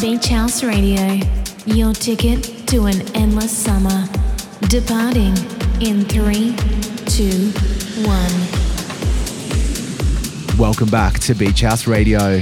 Beach 0.00 0.28
House 0.28 0.62
Radio, 0.62 1.18
your 1.66 1.92
ticket 1.92 2.44
to 2.68 2.86
an 2.86 3.00
endless 3.16 3.50
summer. 3.50 4.06
Departing 4.68 5.36
in 5.80 6.04
three, 6.04 6.54
two, 7.06 7.50
one. 8.06 8.30
Welcome 10.56 10.88
back 10.88 11.18
to 11.22 11.34
Beach 11.34 11.62
House 11.62 11.88
Radio. 11.88 12.40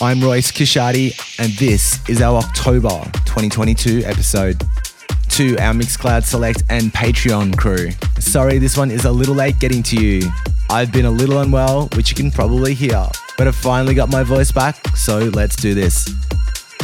I'm 0.00 0.20
Royce 0.20 0.52
Kishadi, 0.52 1.18
and 1.40 1.52
this 1.54 1.98
is 2.08 2.22
our 2.22 2.36
October 2.36 3.10
2022 3.24 4.02
episode. 4.04 4.62
To 5.30 5.56
our 5.58 5.74
Mixcloud 5.74 6.22
Select 6.22 6.62
and 6.70 6.92
Patreon 6.92 7.58
crew. 7.58 7.90
Sorry, 8.20 8.58
this 8.58 8.76
one 8.76 8.92
is 8.92 9.04
a 9.04 9.10
little 9.10 9.34
late 9.34 9.58
getting 9.58 9.82
to 9.82 9.96
you. 9.96 10.30
I've 10.70 10.92
been 10.92 11.06
a 11.06 11.10
little 11.10 11.40
unwell, 11.40 11.88
which 11.96 12.10
you 12.10 12.14
can 12.14 12.30
probably 12.30 12.72
hear, 12.72 13.04
but 13.36 13.48
I've 13.48 13.56
finally 13.56 13.94
got 13.94 14.10
my 14.10 14.22
voice 14.22 14.52
back, 14.52 14.96
so 14.96 15.18
let's 15.18 15.56
do 15.56 15.74
this. 15.74 16.08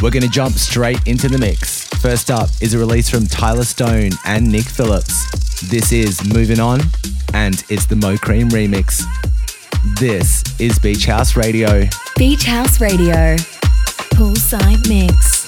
We're 0.01 0.11
going 0.11 0.23
to 0.23 0.29
jump 0.29 0.55
straight 0.55 1.05
into 1.07 1.27
the 1.27 1.37
mix. 1.37 1.85
First 2.01 2.31
up 2.31 2.49
is 2.61 2.73
a 2.73 2.79
release 2.79 3.09
from 3.09 3.25
Tyler 3.25 3.65
Stone 3.65 4.11
and 4.25 4.49
Nick 4.49 4.63
Phillips. 4.63 5.59
This 5.69 5.91
is 5.91 6.25
Moving 6.33 6.61
On, 6.61 6.79
and 7.33 7.61
it's 7.67 7.85
the 7.85 7.97
Mo 7.97 8.15
Cream 8.15 8.47
remix. 8.47 9.03
This 9.99 10.41
is 10.57 10.79
Beach 10.79 11.05
House 11.05 11.35
Radio. 11.35 11.83
Beach 12.15 12.45
House 12.45 12.79
Radio, 12.79 13.35
poolside 14.15 14.87
mix. 14.87 15.38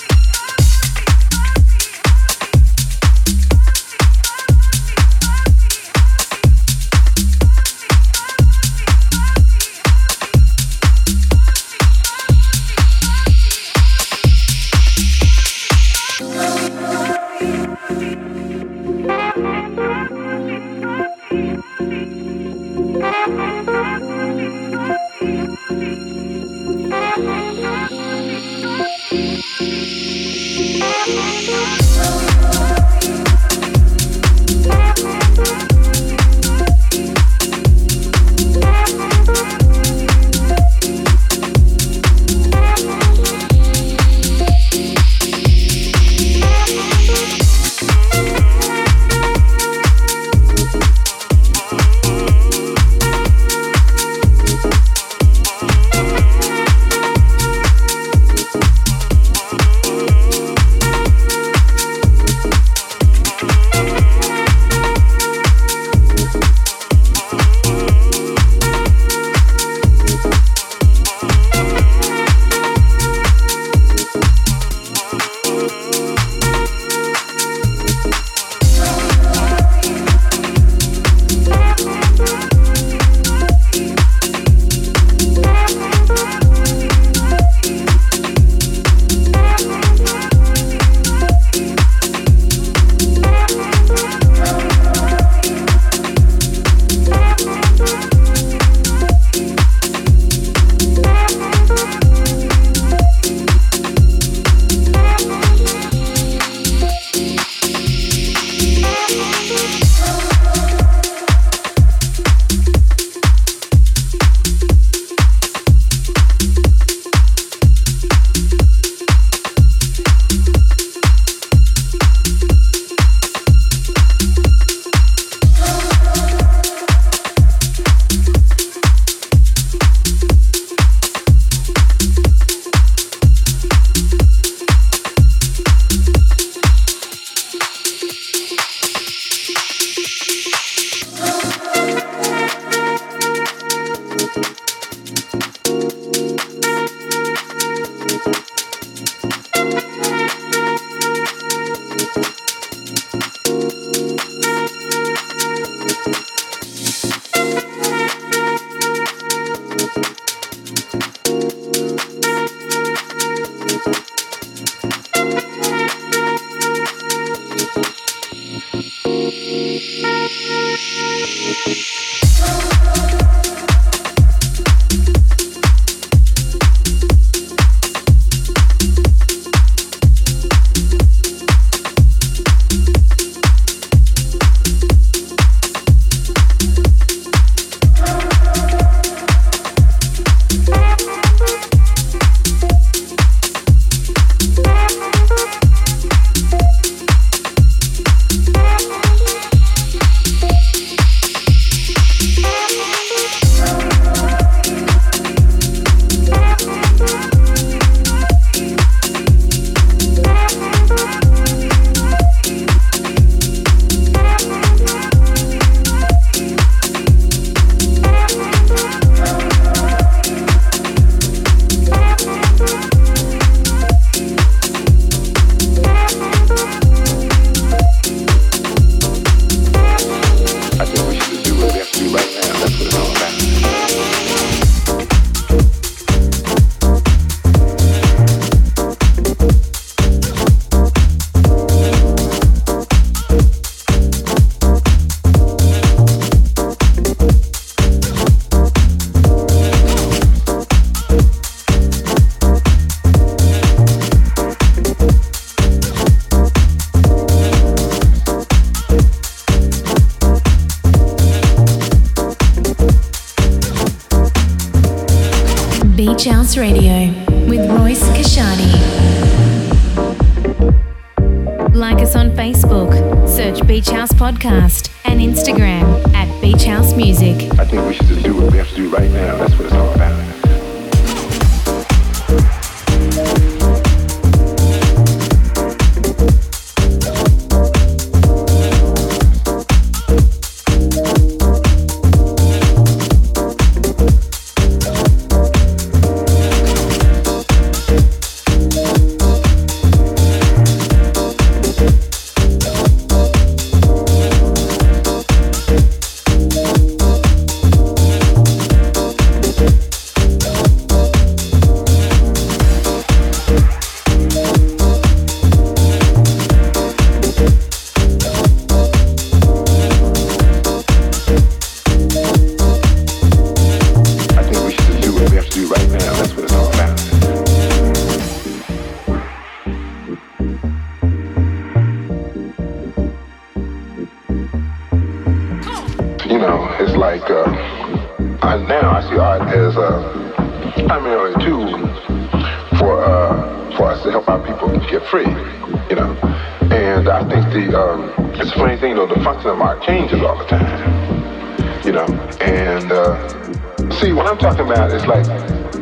It's 354.73 355.05
like, 355.05 355.25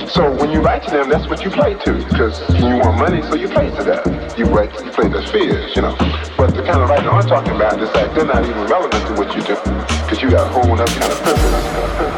so 0.10 0.32
when 0.32 0.50
you 0.50 0.62
write 0.62 0.84
to 0.84 0.90
them, 0.90 1.10
that's 1.10 1.28
what 1.30 1.44
you 1.44 1.52
play 1.52 1.76
to, 1.86 1.94
because 1.94 2.42
you 2.56 2.78
want 2.78 2.98
money, 2.98 3.22
so 3.22 3.36
you 3.36 3.48
play 3.48 3.70
to 3.70 3.84
that. 3.84 4.36
You 4.38 4.46
write, 4.46 4.74
you 4.84 4.92
play 4.92 5.08
the 5.08 5.22
fears, 5.32 5.76
you 5.76 5.84
know. 5.84 5.96
But 6.36 6.56
the 6.56 6.64
kind 6.64 6.82
of 6.82 6.90
writing 6.90 7.08
I'm 7.08 7.28
talking 7.28 7.56
about, 7.56 7.80
is 7.82 7.94
like 7.94 8.14
they're 8.16 8.26
not 8.26 8.44
even 8.44 8.66
relevant 8.66 9.06
to 9.08 9.14
what 9.14 9.36
you 9.36 9.42
do, 9.44 9.56
because 10.04 10.22
you 10.22 10.32
got 10.32 10.48
a 10.48 10.50
whole 10.50 10.74
other 10.74 10.86
kind 10.86 11.12
of 11.12 11.22
purpose. 11.22 12.09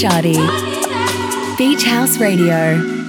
Kashadi. 0.00 0.34
Beach 1.58 1.84
House 1.84 2.16
Radio. 2.16 2.99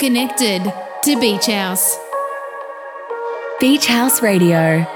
Connected 0.00 0.62
to 1.02 1.20
Beach 1.20 1.44
House. 1.44 1.98
Beach 3.60 3.84
House 3.84 4.22
Radio. 4.22 4.86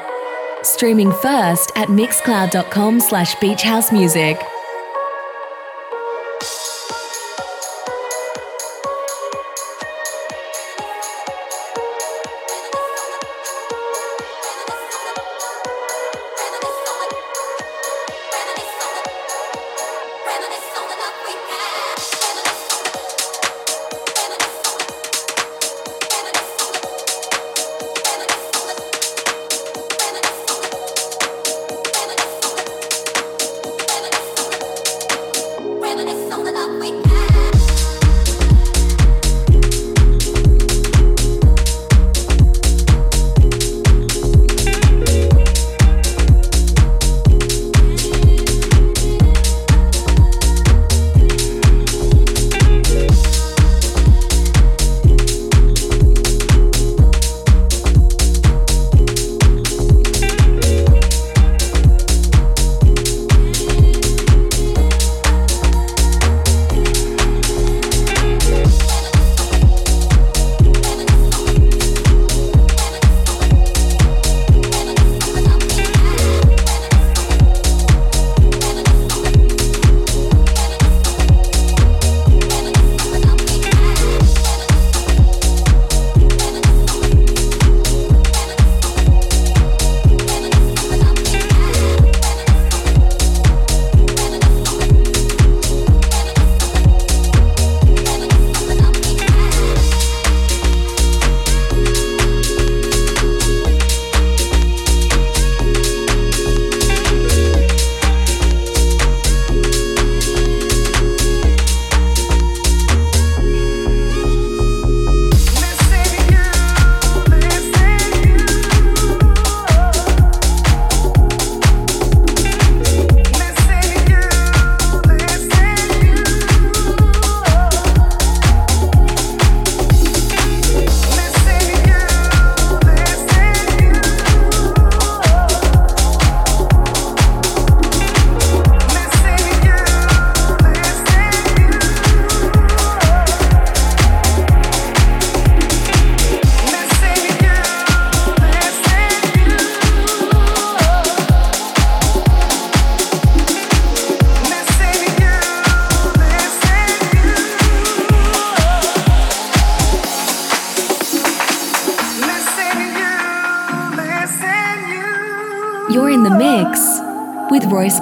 Streaming 0.62 1.12
first 1.12 1.70
at 1.76 1.88
mixcloud.com 1.88 3.00
slash 3.00 3.36
beachhousemusic. 3.36 4.42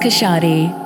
Kashadi. 0.03 0.82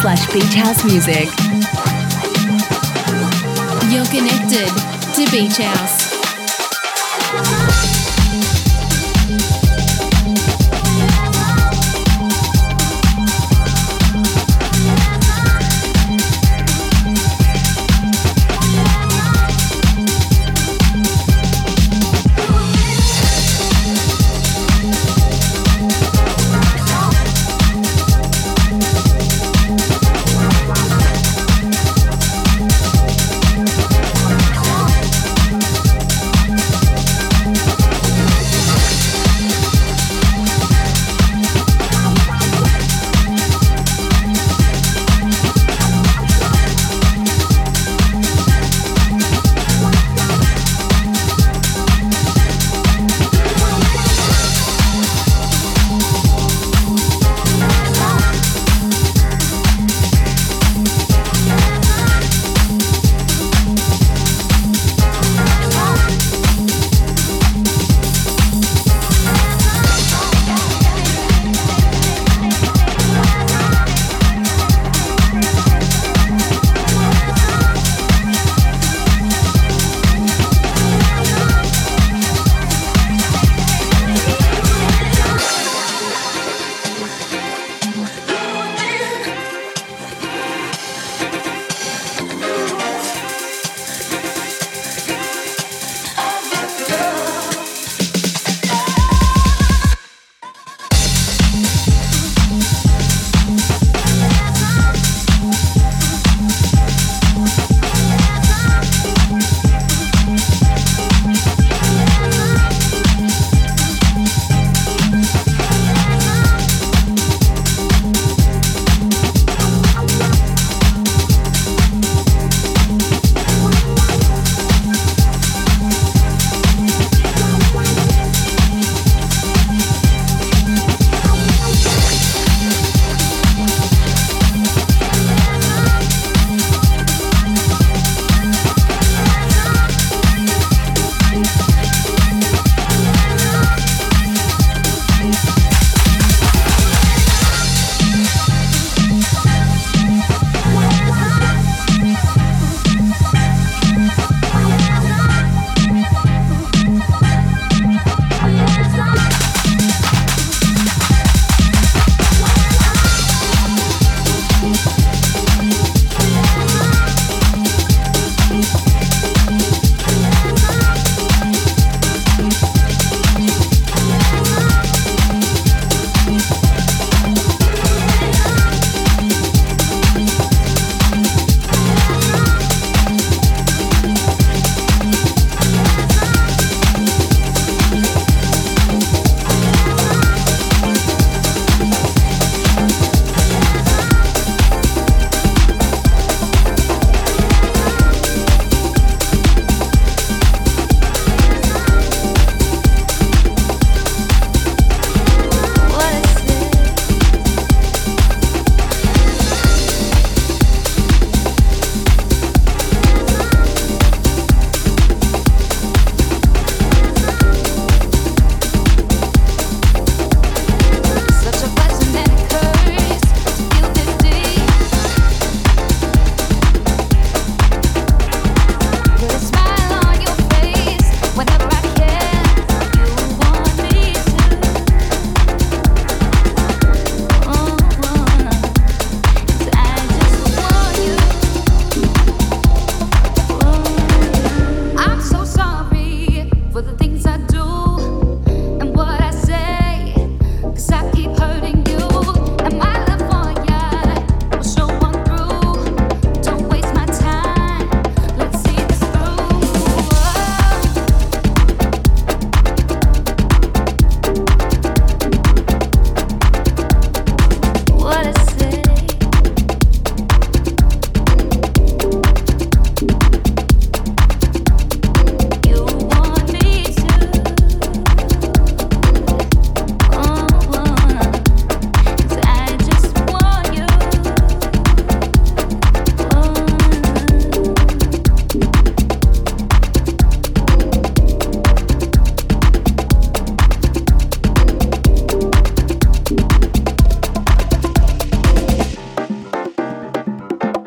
Slash 0.00 0.32
beach 0.32 0.54
house 0.54 0.84
music. 0.84 1.28
You're 3.90 4.06
connected 4.06 4.68
to 5.14 5.30
Beach 5.32 5.56
House. 5.56 5.97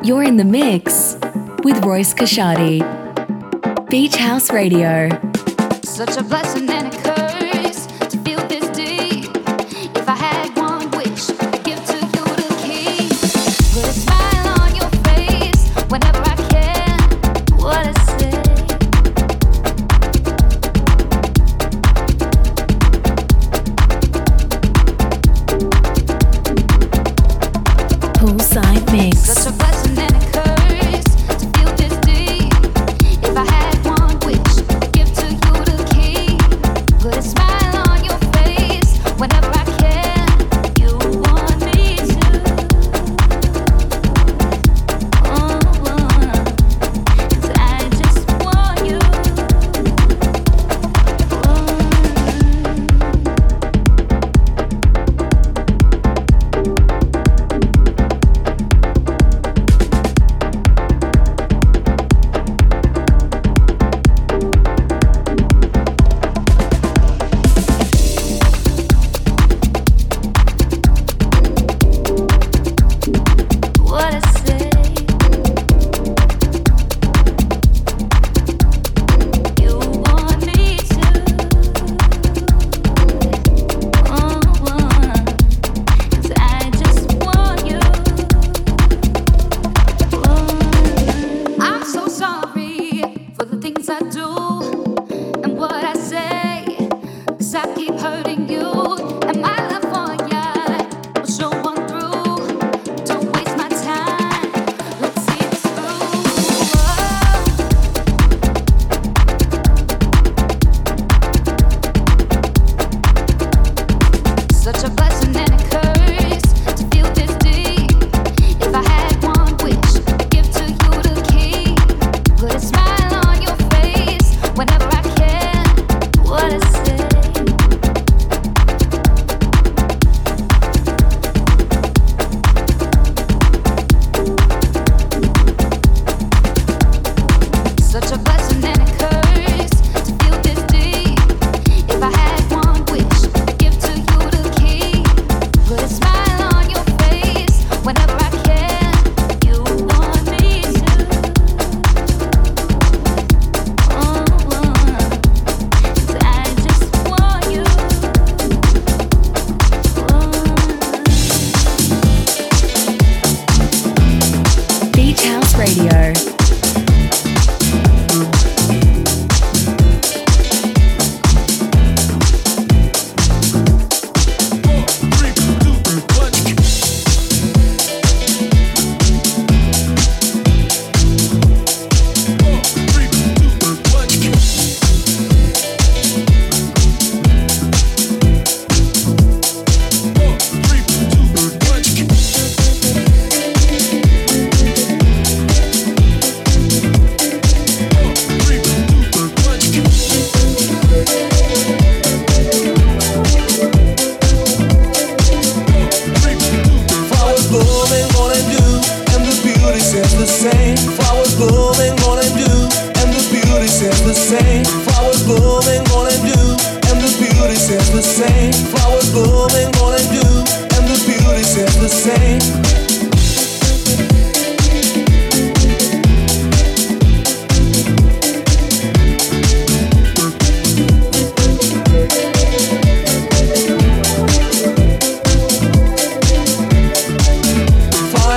You're 0.04 0.24
in 0.24 0.36
the 0.36 0.44
mix 0.44 1.14
with 1.62 1.84
Royce 1.84 2.12
Kashadi. 2.12 2.80
Beach 3.88 4.16
House 4.16 4.50
Radio. 4.50 5.08
Such 5.84 6.16
a 6.16 6.24
blessing 6.24 6.68
and 6.70 6.92
a 6.92 7.02
curse. 7.02 7.11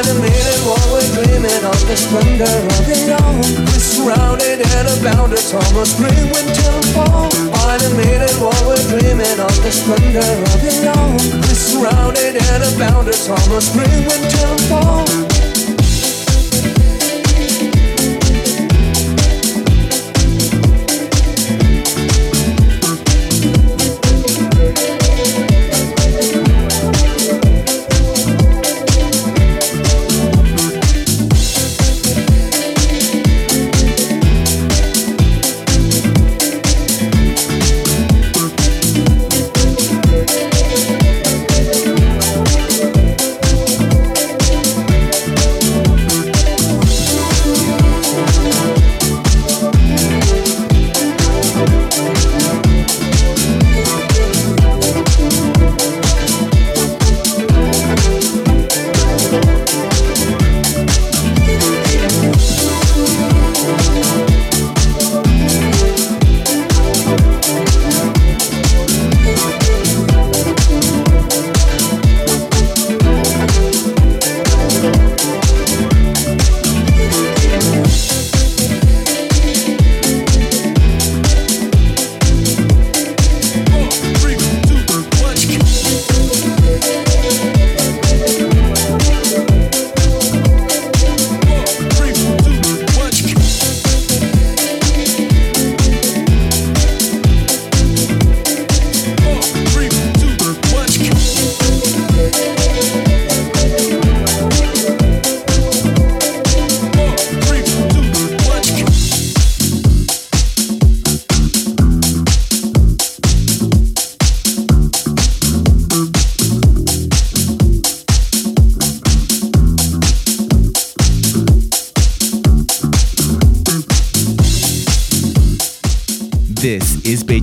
the 0.05 0.13
minute 0.21 0.61
while 0.65 0.87
we're 0.93 1.09
dreaming 1.17 1.63
of 1.65 1.79
the 1.89 1.97
splendor 1.97 2.45
of 2.45 2.85
it 2.85 3.09
all. 3.09 3.41
We're 3.41 3.81
surrounded 3.81 4.61
and 4.61 4.87
about 5.01 5.33
us 5.33 5.53
almost 5.53 5.97
spring, 5.97 6.29
winter, 6.29 6.73
fall. 6.93 7.29
By 7.49 7.77
the 7.81 7.91
minute 7.97 8.37
while 8.37 8.61
we're 8.67 8.85
dreaming 8.85 9.39
of 9.41 9.55
the 9.65 9.71
splendor 9.71 10.31
of 10.53 10.61
it 10.61 10.85
all. 10.85 11.17
We're 11.41 11.57
surrounded 11.57 12.37
and 12.37 12.63
about 12.75 13.07
us 13.07 13.29
almost 13.29 13.73
spring, 13.73 14.05
winter, 14.05 14.49
fall. 14.69 15.34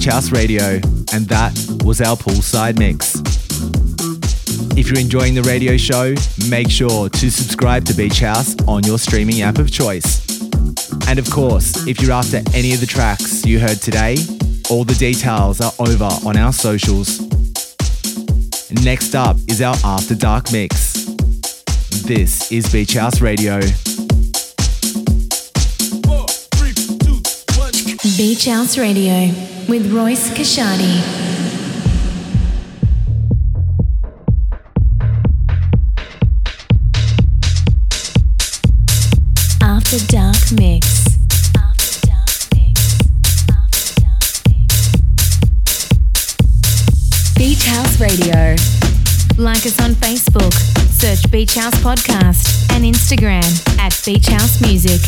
Beach 0.03 0.13
House 0.13 0.33
Radio, 0.33 0.81
and 1.13 1.29
that 1.29 1.57
was 1.85 2.01
our 2.01 2.17
poolside 2.17 2.77
mix. 2.77 3.15
If 4.77 4.89
you're 4.89 4.99
enjoying 4.99 5.37
the 5.37 5.43
radio 5.43 5.77
show, 5.77 6.13
make 6.51 6.69
sure 6.69 7.09
to 7.09 7.31
subscribe 7.31 7.85
to 7.85 7.95
Beach 7.95 8.19
House 8.19 8.57
on 8.67 8.83
your 8.83 8.99
streaming 8.99 9.43
app 9.43 9.59
of 9.59 9.71
choice. 9.71 10.27
And 11.07 11.21
of 11.21 11.31
course, 11.31 11.87
if 11.87 12.03
you're 12.03 12.11
after 12.11 12.39
any 12.53 12.75
of 12.75 12.81
the 12.81 12.87
tracks 12.87 13.47
you 13.47 13.61
heard 13.61 13.77
today, 13.77 14.17
all 14.69 14.83
the 14.83 14.97
details 14.99 15.61
are 15.61 15.73
over 15.79 16.11
on 16.27 16.37
our 16.37 16.53
socials. 16.53 17.21
Next 18.83 19.15
up 19.15 19.37
is 19.47 19.63
our 19.63 19.77
After 19.85 20.17
Dark 20.17 20.51
mix. 20.51 20.95
This 22.03 22.51
is 22.51 22.69
Beach 22.73 22.95
House 22.95 23.21
Radio. 23.21 23.61
Beach 28.17 28.47
House 28.47 28.77
Radio 28.77 29.52
with 29.69 29.93
Royce 29.93 30.31
Kashadi. 30.31 31.01
After 39.63 39.99
Dark 40.07 40.37
Mix. 40.59 41.03
Beach 47.37 47.65
House 47.67 48.01
Radio. 48.01 48.57
Like 49.39 49.67
us 49.67 49.81
on 49.81 49.93
Facebook, 49.93 50.53
search 50.93 51.31
Beach 51.31 51.55
House 51.55 51.75
Podcast 51.77 52.71
and 52.73 52.85
Instagram 52.85 53.45
at 53.79 54.01
Beach 54.05 54.29
House 54.29 54.61
Music. 54.61 55.01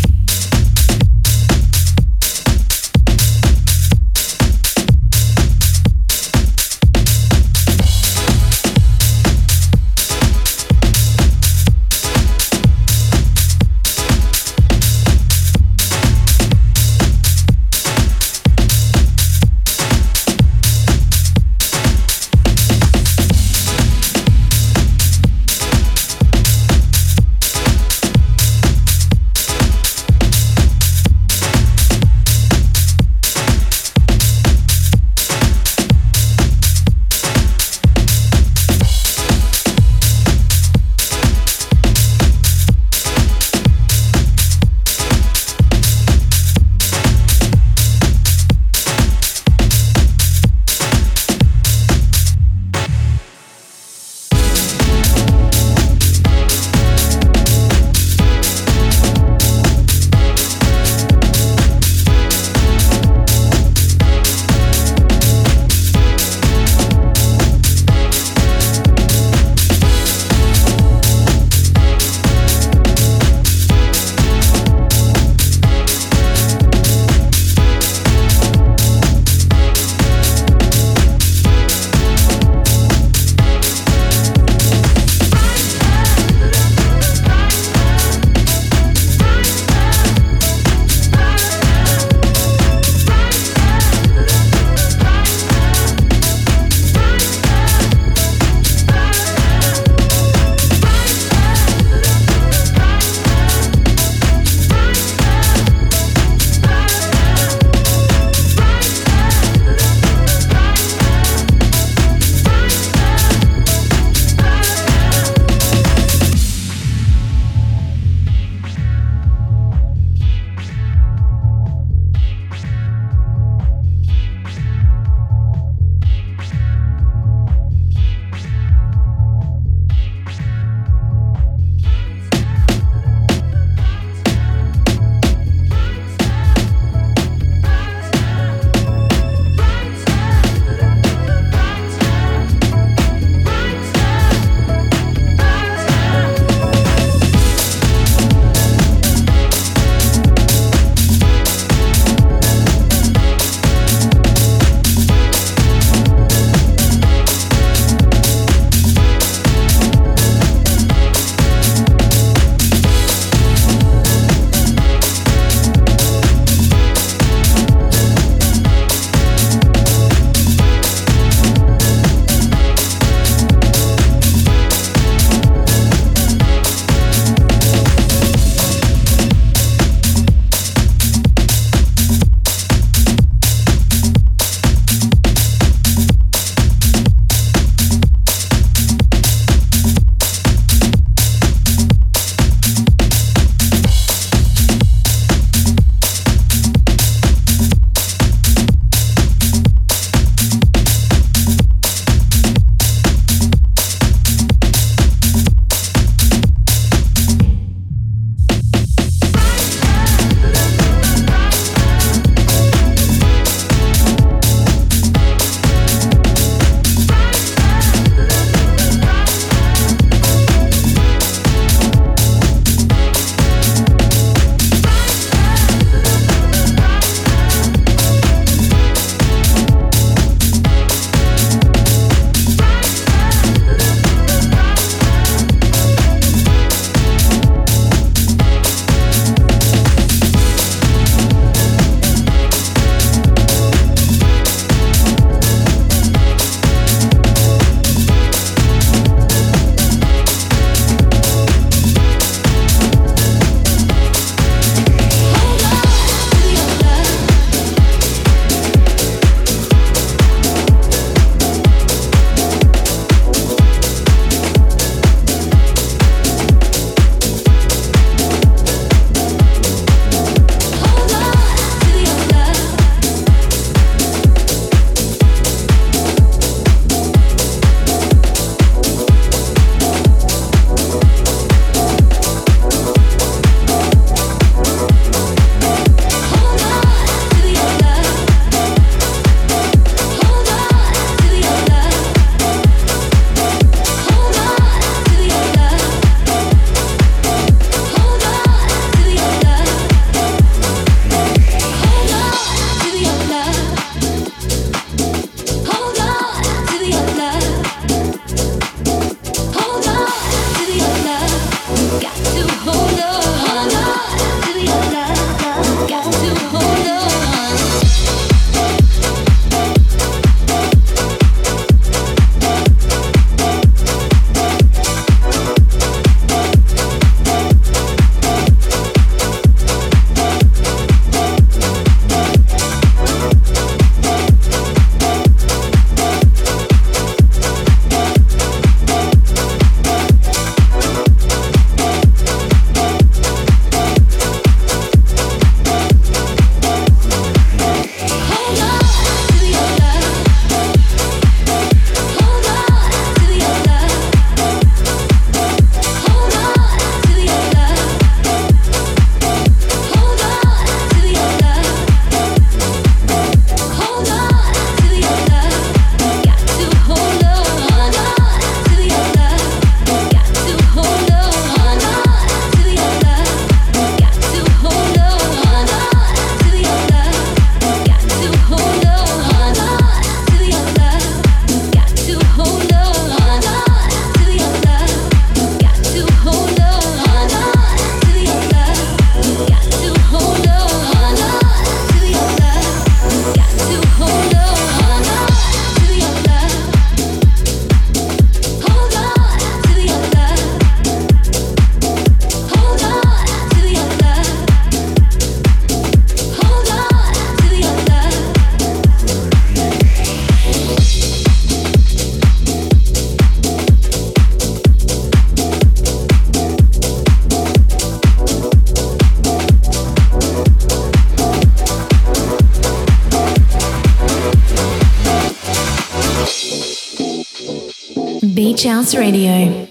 Beach 428.44 428.64
House 428.64 428.94
Radio. 428.94 429.66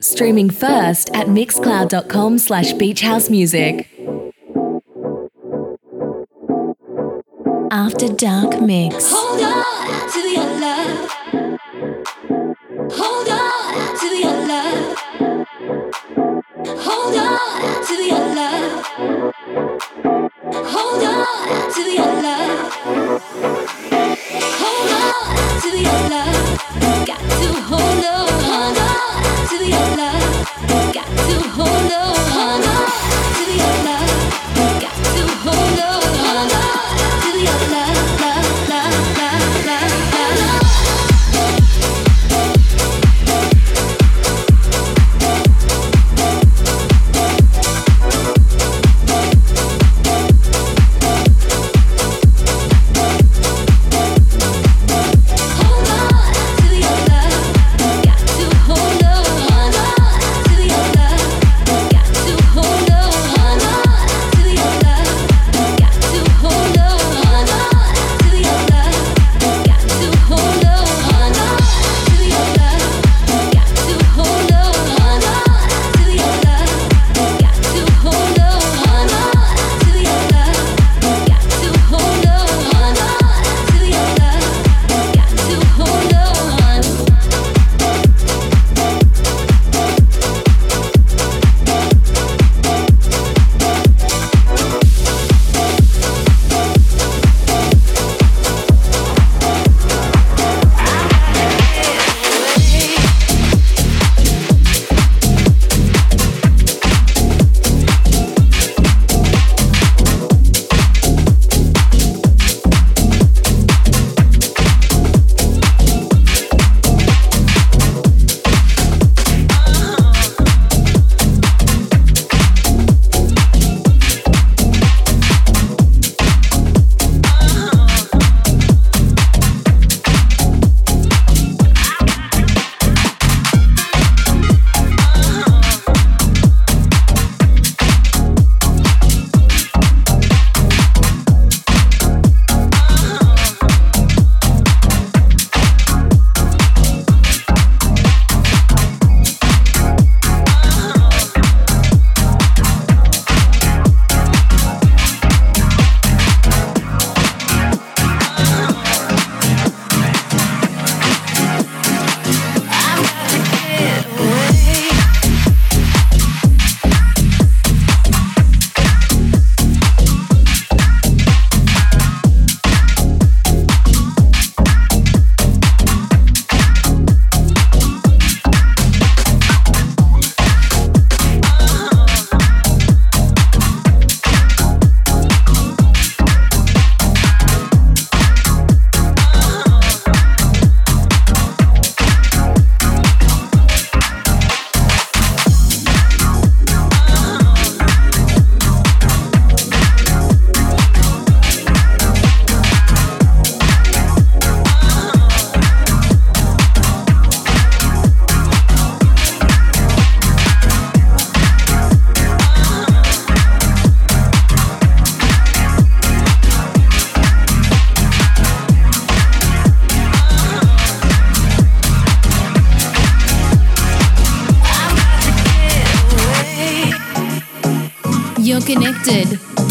Streaming 0.00 0.48
first 0.48 1.10
at 1.12 1.26
mixcloud.com 1.26 2.38
slash 2.38 2.72
beachhousemusic. 2.72 3.86
After 7.70 8.08
Dark 8.08 8.62
Mix. 8.62 9.12
Hold 9.12 9.42
on 9.42 10.10
to 10.12 10.20
your 10.20 10.48
love. 10.58 11.10
Hold 12.94 13.28
on 13.28 13.98
to 13.98 14.06
your 14.16 14.38
love. 14.48 14.96
Hold 16.80 17.16
on 17.18 17.84
to 17.88 17.94
your 18.10 18.24
love. 18.34 18.86
Hold 20.64 21.04
on 21.04 21.72
to 21.74 21.82
your 21.82 22.22
love. 22.22 22.71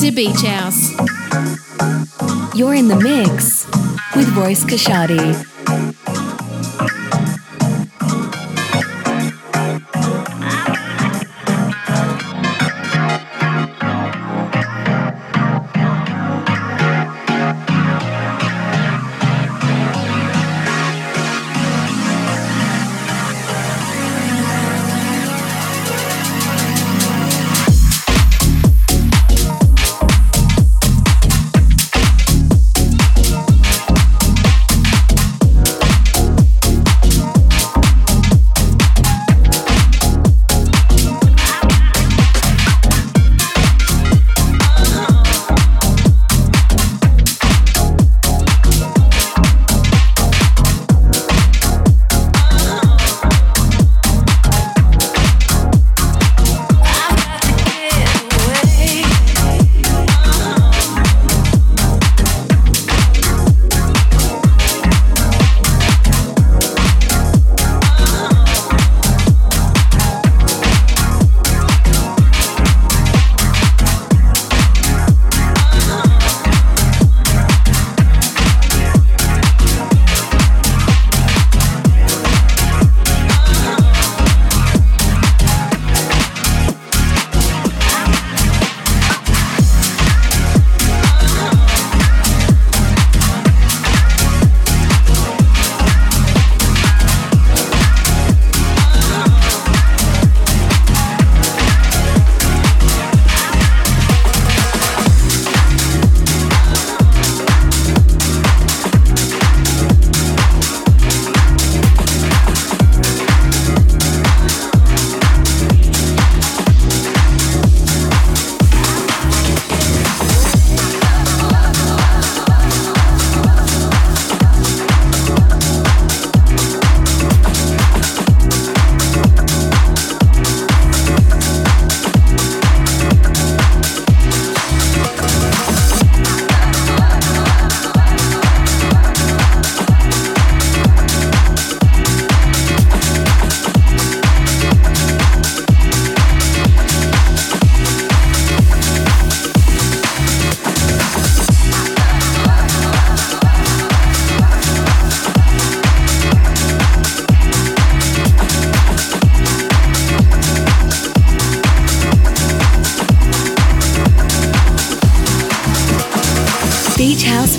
to 0.01 0.11
Beach 0.11 0.41
House. 0.41 0.91
You're 2.55 2.73
in 2.73 2.87
the 2.87 2.99
mix 3.03 3.67
with 4.15 4.35
Royce 4.35 4.63
Kashadi. 4.63 5.50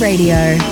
Radio. 0.02 0.71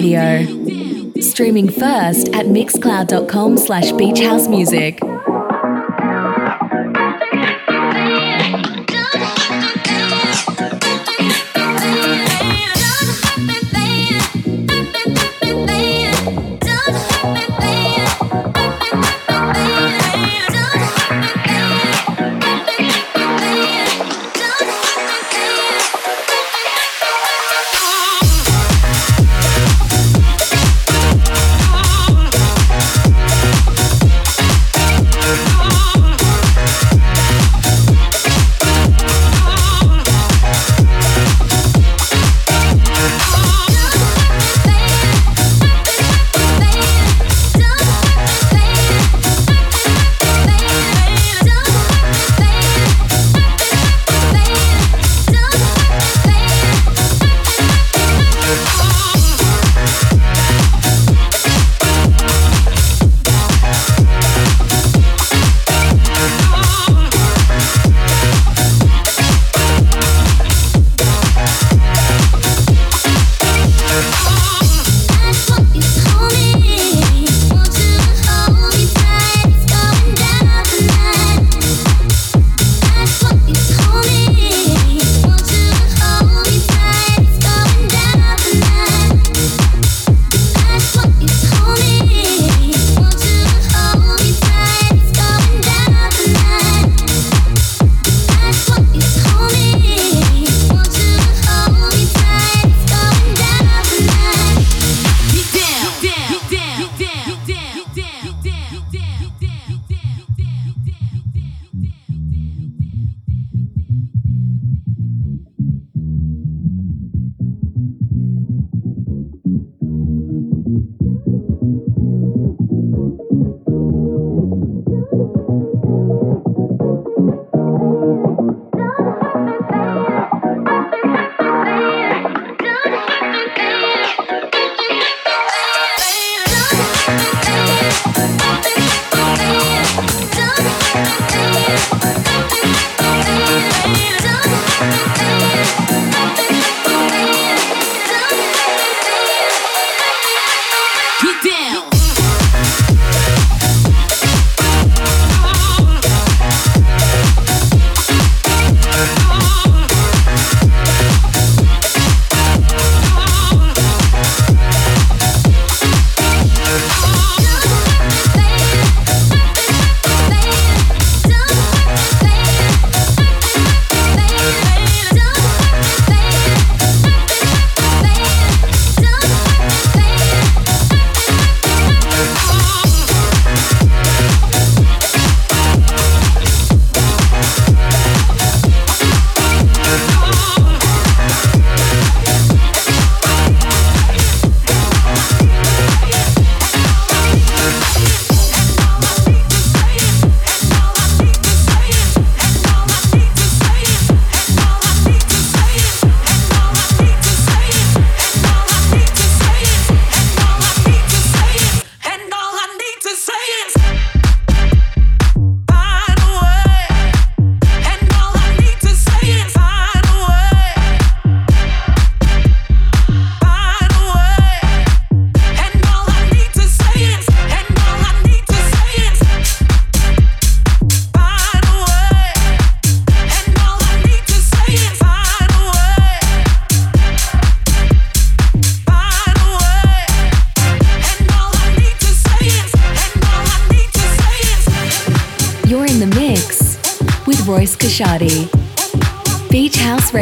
Radio. 0.00 1.20
Streaming 1.20 1.68
first 1.68 2.28
at 2.28 2.46
mixcloud.com 2.46 3.58
slash 3.58 3.92
beachhousemusic. 3.92 5.09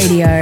Radio. 0.09 0.38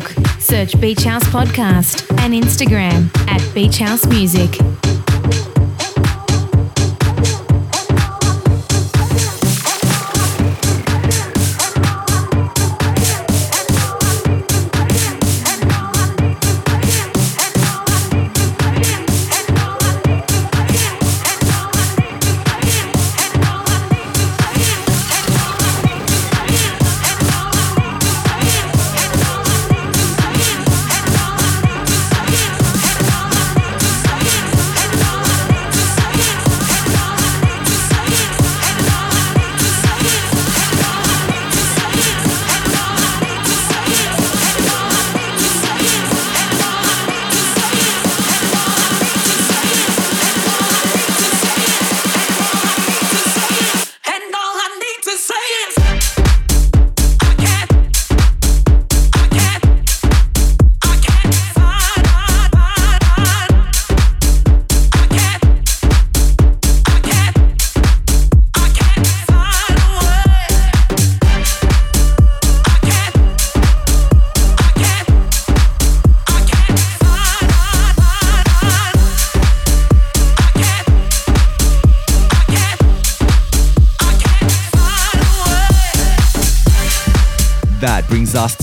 Facebook, 0.00 0.40
search 0.40 0.80
Beach 0.80 1.04
House 1.04 1.24
Podcast, 1.24 2.08
and 2.20 2.32
Instagram 2.34 3.10
at 3.28 3.42
Beach 3.54 3.78
House 3.78 4.06
Music. 4.06 4.71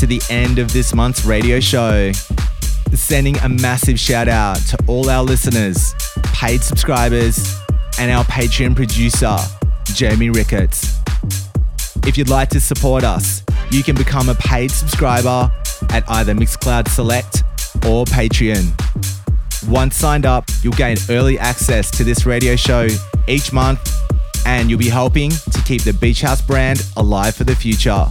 The 0.10 0.22
end 0.32 0.58
of 0.58 0.74
this 0.74 0.96
month's 0.96 1.24
radio 1.24 1.60
show. 1.60 2.12
Sending 2.94 3.38
a 3.38 3.50
massive 3.50 4.00
shout 4.00 4.28
out 4.28 4.58
to 4.68 4.78
all 4.88 5.08
our 5.08 5.24
listeners, 5.24 5.94
paid 6.34 6.62
subscribers, 6.62 7.56
and 8.00 8.10
our 8.10 8.24
Patreon 8.24 8.76
producer, 8.76 9.38
Jeremy 9.94 10.32
Ricketts. 10.32 10.98
If 12.08 12.18
you'd 12.18 12.30
like 12.30 12.50
to 12.50 12.60
support 12.60 13.04
us, 13.04 13.44
you 13.70 13.84
can 13.84 13.96
become 13.96 14.30
a 14.30 14.36
paid 14.36 14.72
subscriber 14.72 15.52
at 15.92 16.04
either 16.10 16.34
Mixcloud 16.34 16.88
Select 16.88 17.44
or 17.86 18.06
Patreon. 18.06 18.74
Once 19.70 19.96
signed 19.96 20.26
up, 20.26 20.46
you'll 20.64 20.74
gain 20.74 20.98
early 21.10 21.38
access 21.38 21.92
to 21.92 22.04
this 22.04 22.26
radio 22.26 22.56
show 22.56 22.88
each 23.28 23.54
month, 23.54 23.80
and 24.48 24.72
you'll 24.72 24.80
be 24.80 24.90
helping 24.90 25.30
to 25.30 25.62
keep 25.66 25.84
the 25.84 25.94
Beach 25.94 26.22
House 26.22 26.42
brand 26.42 26.84
alive 26.98 27.36
for 27.36 27.44
the 27.44 27.56
future. 27.56 28.08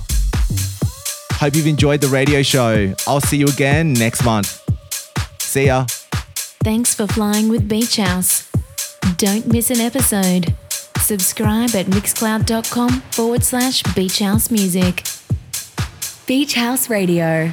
Hope 1.39 1.55
you've 1.55 1.68
enjoyed 1.68 2.01
the 2.01 2.09
radio 2.09 2.43
show. 2.43 2.93
I'll 3.07 3.20
see 3.20 3.36
you 3.36 3.47
again 3.47 3.93
next 3.93 4.24
month. 4.24 4.61
See 5.41 5.66
ya. 5.66 5.86
Thanks 6.64 6.95
for 6.95 7.07
flying 7.07 7.49
with 7.49 7.68
Beach 7.68 7.97
House. 7.97 8.51
Don't 9.16 9.47
miss 9.47 9.70
an 9.70 9.78
episode. 9.78 10.55
Subscribe 10.99 11.74
at 11.76 11.86
mixcloud.com 11.86 13.01
forward 13.12 13.45
slash 13.45 13.82
beach 13.95 14.18
house 14.18 14.51
music. 14.51 15.05
Beach 16.26 16.55
House 16.55 16.91
Radio. 16.91 17.53